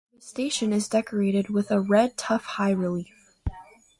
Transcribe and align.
The 0.15 0.19
station 0.23 0.73
is 0.73 0.87
decorated 0.89 1.51
with 1.51 1.69
a 1.69 1.79
red 1.79 2.17
tuff 2.17 2.43
high 2.43 2.71
relief. 2.71 3.35